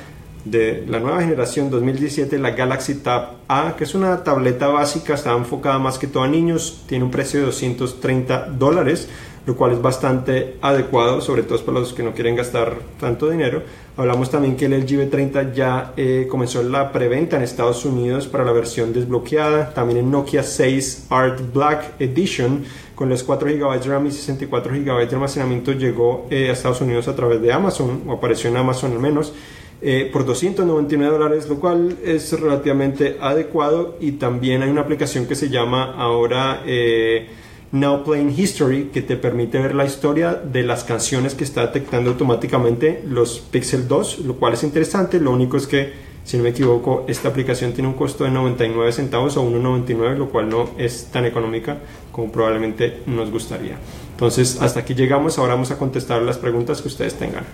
de 0.45 0.85
la 0.89 0.99
nueva 1.01 1.21
generación 1.21 1.71
2017, 1.71 2.39
la 2.39 2.51
Galaxy 2.53 2.95
Tab 2.95 3.37
A, 3.47 3.75
que 3.77 3.85
es 3.85 3.95
una 3.95 4.25
tableta 4.25 4.69
básica, 4.69 5.15
está 5.15 5.33
enfocada 5.37 5.79
más 5.79 5.99
que 5.99 6.07
todo 6.07 6.23
a 6.23 6.29
niños, 6.29 6.83
tiene 6.87 7.05
un 7.05 7.11
precio 7.11 7.41
de 7.41 7.47
230 7.47 8.47
dólares, 8.59 9.09
lo 9.51 9.57
cual 9.57 9.73
es 9.73 9.83
bastante 9.83 10.59
adecuado, 10.63 11.21
sobre 11.21 11.43
todo 11.43 11.59
para 11.65 11.81
los 11.81 11.93
que 11.93 12.05
no 12.05 12.13
quieren 12.13 12.37
gastar 12.37 12.77
tanto 13.01 13.29
dinero. 13.29 13.65
Hablamos 13.97 14.31
también 14.31 14.55
que 14.55 14.67
el 14.67 14.75
LG 14.75 15.11
V30 15.11 15.53
ya 15.53 15.93
eh, 15.97 16.29
comenzó 16.31 16.63
la 16.63 16.93
preventa 16.93 17.37
en 17.37 17.43
Estados 17.43 17.85
Unidos 17.85 18.29
para 18.29 18.45
la 18.45 18.53
versión 18.53 18.93
desbloqueada, 18.93 19.75
también 19.75 19.99
en 19.99 20.11
Nokia 20.13 20.45
6 20.45 21.07
Art 21.11 21.41
Black 21.53 21.95
Edition 21.99 22.65
con 22.95 23.09
los 23.09 23.25
4 23.25 23.49
GB 23.49 23.81
de 23.81 23.89
RAM 23.89 24.07
y 24.07 24.13
64 24.13 24.73
GB 24.73 25.09
de 25.09 25.15
almacenamiento 25.17 25.73
llegó 25.73 26.29
eh, 26.31 26.51
a 26.51 26.53
Estados 26.53 26.81
Unidos 26.81 27.09
a 27.09 27.17
través 27.17 27.43
de 27.43 27.53
Amazon, 27.53 28.03
o 28.07 28.13
apareció 28.13 28.51
en 28.51 28.57
Amazon 28.57 28.93
al 28.93 29.01
menos, 29.01 29.35
eh, 29.83 30.09
por 30.13 30.25
299 30.25 31.13
dólares, 31.13 31.49
lo 31.49 31.59
cual 31.59 31.97
es 32.05 32.39
relativamente 32.41 33.17
adecuado. 33.21 33.97
Y 33.99 34.13
también 34.13 34.63
hay 34.63 34.71
una 34.71 34.83
aplicación 34.83 35.27
que 35.27 35.35
se 35.35 35.49
llama 35.49 35.95
ahora 35.97 36.63
eh, 36.67 37.27
Now 37.73 38.03
Playing 38.03 38.35
History, 38.37 38.91
que 38.93 39.01
te 39.01 39.17
permite 39.17 39.59
ver 39.61 39.75
la 39.75 39.85
historia 39.85 40.35
de 40.35 40.65
las 40.65 40.83
canciones 40.83 41.35
que 41.35 41.45
está 41.45 41.63
detectando 41.63 42.11
automáticamente 42.11 43.03
los 43.07 43.39
Pixel 43.39 43.87
2, 43.87 44.21
lo 44.21 44.35
cual 44.37 44.55
es 44.55 44.65
interesante. 44.65 45.21
Lo 45.21 45.31
único 45.31 45.57
es 45.57 45.69
que 45.69 45.93
si 46.25 46.37
no 46.37 46.43
me 46.43 46.51
equivoco, 46.51 47.05
esta 47.09 47.29
aplicación 47.29 47.73
tiene 47.73 47.89
un 47.89 47.95
costo 47.95 48.25
de 48.25 48.31
99 48.31 48.93
centavos 48.93 49.37
o 49.37 49.45
1,99, 49.45 50.17
lo 50.17 50.31
cual 50.31 50.49
no 50.49 50.71
es 50.79 51.07
tan 51.07 51.25
económica 51.25 51.79
como 52.13 52.31
probablemente 52.31 53.03
nos 53.07 53.31
gustaría. 53.31 53.77
Entonces, 54.13 54.61
hasta 54.61 54.81
aquí 54.81 54.95
llegamos. 54.95 55.39
Ahora 55.39 55.55
vamos 55.55 55.71
a 55.71 55.79
contestar 55.79 56.23
las 56.23 56.39
preguntas 56.39 56.83
que 56.83 56.89
ustedes 56.89 57.15
tengan. 57.15 57.45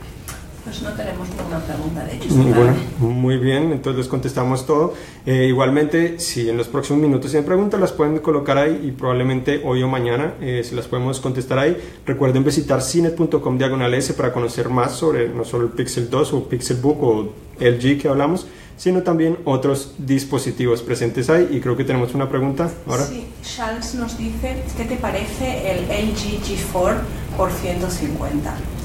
Pues 0.67 0.83
no 0.83 0.91
tenemos 0.95 1.29
ninguna 1.29 1.61
pregunta 1.61 2.05
de 2.05 2.17
ellos. 2.17 2.35
Bueno, 2.35 2.75
muy 2.99 3.39
bien, 3.39 3.71
entonces 3.71 3.99
les 3.99 4.09
contestamos 4.09 4.67
todo. 4.67 4.95
Eh, 5.25 5.47
igualmente, 5.47 6.19
si 6.19 6.51
en 6.51 6.57
los 6.57 6.67
próximos 6.67 7.01
minutos 7.01 7.31
tienen 7.31 7.47
preguntas, 7.47 7.79
las 7.79 7.93
pueden 7.93 8.19
colocar 8.19 8.59
ahí 8.59 8.81
y 8.85 8.91
probablemente 8.91 9.63
hoy 9.65 9.85
o 9.85 9.89
mañana 9.89 10.35
eh, 10.41 10.65
se 10.65 10.75
las 10.75 10.89
podemos 10.89 11.21
contestar 11.21 11.61
ahí. 11.61 11.77
Recuerden 12.05 12.43
visitar 12.43 12.83
cinet.com 12.83 13.59
diagonal 13.59 13.95
S 13.95 14.13
para 14.15 14.33
conocer 14.33 14.69
más 14.69 14.91
sobre 14.91 15.29
no 15.29 15.45
solo 15.45 15.67
el 15.67 15.71
Pixel 15.71 16.11
2 16.11 16.33
o 16.33 16.49
Pixel 16.49 16.79
Book 16.79 17.01
o 17.01 17.33
LG 17.61 18.01
que 18.01 18.09
hablamos, 18.09 18.49
sino 18.77 19.05
también 19.05 19.39
otros 19.45 19.95
dispositivos 19.99 20.83
presentes 20.83 21.31
ahí. 21.31 21.47
Y 21.53 21.61
creo 21.61 21.77
que 21.77 21.85
tenemos 21.85 22.13
una 22.13 22.29
pregunta 22.29 22.69
ahora. 22.89 23.05
Sí, 23.05 23.25
Charles 23.45 23.95
nos 23.95 24.19
dice, 24.19 24.65
¿qué 24.77 24.85
te 24.85 24.97
parece 24.97 25.71
el 25.71 25.85
LG 25.85 26.43
G4 26.43 26.97
por 27.37 27.53
150? 27.53 28.76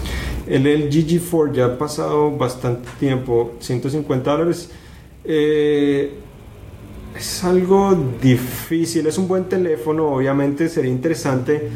El 0.51 0.63
LG 0.67 1.07
G4 1.07 1.53
ya 1.53 1.65
ha 1.65 1.77
pasado 1.77 2.29
bastante 2.29 2.89
tiempo, 2.99 3.53
150 3.59 4.31
dólares. 4.31 4.69
Eh, 5.23 6.11
es 7.15 7.43
algo 7.45 7.97
difícil, 8.21 9.07
es 9.07 9.17
un 9.17 9.29
buen 9.29 9.45
teléfono, 9.45 10.09
obviamente 10.13 10.67
sería 10.67 10.91
interesante 10.91 11.69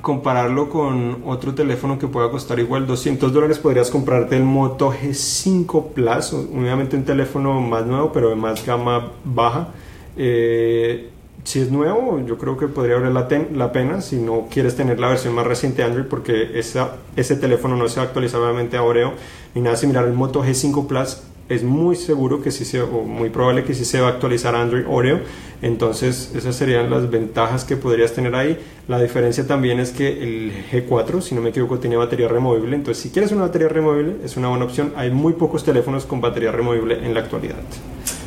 compararlo 0.00 0.70
con 0.70 1.24
otro 1.26 1.54
teléfono 1.54 1.98
que 1.98 2.06
pueda 2.06 2.30
costar 2.30 2.58
igual 2.58 2.86
200 2.86 3.30
dólares, 3.30 3.58
podrías 3.58 3.90
comprarte 3.90 4.38
el 4.38 4.44
Moto 4.44 4.90
G5 4.90 5.88
Plus, 5.92 6.32
obviamente 6.32 6.96
un 6.96 7.04
teléfono 7.04 7.60
más 7.60 7.84
nuevo, 7.84 8.12
pero 8.12 8.30
de 8.30 8.36
más 8.36 8.64
gama 8.64 9.12
baja. 9.24 9.74
Eh, 10.16 11.10
si 11.46 11.60
es 11.60 11.70
nuevo, 11.70 12.20
yo 12.26 12.38
creo 12.38 12.56
que 12.56 12.66
podría 12.66 12.96
valer 12.96 13.12
la, 13.12 13.28
la, 13.54 13.70
pena 13.70 14.00
si 14.00 14.16
no 14.16 14.48
quieres 14.50 14.74
tener 14.74 14.98
la 14.98 15.10
versión 15.10 15.32
más 15.32 15.46
reciente 15.46 15.82
de 15.82 15.84
Android 15.84 16.06
porque 16.06 16.58
esa, 16.58 16.96
ese 17.14 17.36
teléfono 17.36 17.76
no 17.76 17.88
se 17.88 18.00
va 18.00 18.02
a 18.02 18.06
actualizar 18.06 18.40
obviamente 18.40 18.76
a 18.76 18.82
Oreo 18.82 19.12
ni 19.54 19.60
nada 19.60 19.76
similar. 19.76 20.04
El 20.06 20.14
Moto 20.14 20.42
G5 20.42 20.88
Plus 20.88 21.18
es 21.48 21.62
muy 21.62 21.94
seguro 21.94 22.42
que 22.42 22.50
sí 22.50 22.64
se, 22.64 22.80
o 22.80 23.02
muy 23.02 23.30
probable 23.30 23.62
que 23.62 23.74
sí 23.74 23.84
se 23.84 24.00
va 24.00 24.08
a 24.08 24.10
actualizar 24.10 24.56
Android 24.56 24.86
Oreo. 24.88 25.20
Entonces, 25.62 26.32
esas 26.34 26.56
serían 26.56 26.90
las 26.90 27.08
ventajas 27.08 27.64
que 27.64 27.76
podrías 27.76 28.12
tener 28.12 28.34
ahí. 28.34 28.58
La 28.88 29.00
diferencia 29.00 29.46
también 29.46 29.78
es 29.78 29.92
que 29.92 30.20
el 30.20 30.52
G4, 30.72 31.20
si 31.20 31.36
no 31.36 31.42
me 31.42 31.50
equivoco, 31.50 31.78
tiene 31.78 31.96
batería 31.96 32.26
removible. 32.26 32.74
Entonces, 32.74 33.00
si 33.00 33.10
quieres 33.10 33.30
una 33.30 33.42
batería 33.42 33.68
removible, 33.68 34.16
es 34.24 34.36
una 34.36 34.48
buena 34.48 34.64
opción. 34.64 34.94
Hay 34.96 35.12
muy 35.12 35.34
pocos 35.34 35.62
teléfonos 35.62 36.06
con 36.06 36.20
batería 36.20 36.50
removible 36.50 37.06
en 37.06 37.14
la 37.14 37.20
actualidad. 37.20 37.62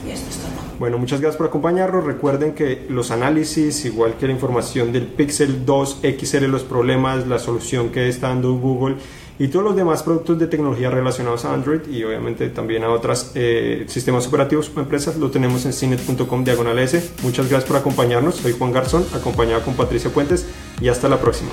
Y 0.07 0.11
esto 0.11 0.29
es. 0.29 0.38
Bueno, 0.79 0.97
muchas 0.97 1.19
gracias 1.19 1.37
por 1.37 1.47
acompañarnos. 1.47 2.05
Recuerden 2.05 2.53
que 2.53 2.85
los 2.89 3.11
análisis, 3.11 3.83
igual 3.83 4.15
que 4.17 4.27
la 4.27 4.33
información 4.33 4.93
del 4.93 5.03
Pixel 5.07 5.65
2 5.65 5.99
XL, 6.01 6.45
los 6.45 6.63
problemas, 6.63 7.27
la 7.27 7.37
solución 7.37 7.89
que 7.89 8.07
está 8.07 8.29
dando 8.29 8.53
Google 8.53 8.95
y 9.37 9.49
todos 9.49 9.65
los 9.65 9.75
demás 9.75 10.03
productos 10.03 10.39
de 10.39 10.47
tecnología 10.47 10.89
relacionados 10.89 11.43
a 11.43 11.53
Android 11.53 11.81
y 11.89 12.03
obviamente 12.03 12.49
también 12.49 12.85
a 12.85 12.91
otros 12.91 13.33
eh, 13.35 13.85
sistemas 13.87 14.25
operativos 14.27 14.71
o 14.73 14.79
empresas, 14.79 15.17
lo 15.17 15.29
tenemos 15.29 15.65
en 15.65 15.73
cinet.com 15.73 16.43
diagonal 16.45 16.79
S. 16.79 17.11
Muchas 17.23 17.49
gracias 17.49 17.67
por 17.67 17.75
acompañarnos. 17.75 18.35
Soy 18.35 18.53
Juan 18.53 18.71
Garzón, 18.71 19.05
acompañado 19.13 19.61
con 19.63 19.73
Patricia 19.73 20.09
Puentes 20.09 20.47
y 20.79 20.87
hasta 20.87 21.09
la 21.09 21.19
próxima. 21.19 21.51